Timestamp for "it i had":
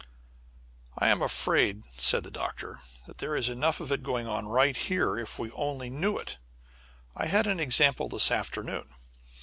6.17-7.45